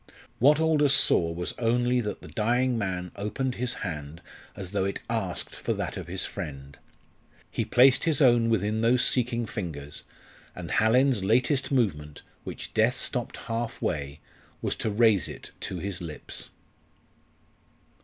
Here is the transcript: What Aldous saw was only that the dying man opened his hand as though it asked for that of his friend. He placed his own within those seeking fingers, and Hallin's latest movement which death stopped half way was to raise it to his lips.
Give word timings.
What 0.39 0.59
Aldous 0.59 0.95
saw 0.95 1.31
was 1.31 1.53
only 1.59 2.01
that 2.01 2.21
the 2.23 2.27
dying 2.27 2.75
man 2.75 3.11
opened 3.15 3.53
his 3.61 3.75
hand 3.85 4.19
as 4.55 4.71
though 4.71 4.83
it 4.85 4.97
asked 5.11 5.53
for 5.53 5.73
that 5.73 5.95
of 5.95 6.07
his 6.07 6.25
friend. 6.25 6.75
He 7.51 7.65
placed 7.65 8.05
his 8.05 8.19
own 8.19 8.49
within 8.49 8.81
those 8.81 9.05
seeking 9.05 9.45
fingers, 9.45 10.03
and 10.55 10.71
Hallin's 10.71 11.23
latest 11.23 11.71
movement 11.71 12.23
which 12.43 12.73
death 12.73 12.95
stopped 12.95 13.37
half 13.37 13.79
way 13.79 14.19
was 14.59 14.73
to 14.77 14.89
raise 14.89 15.27
it 15.27 15.51
to 15.59 15.77
his 15.77 16.01
lips. 16.01 16.49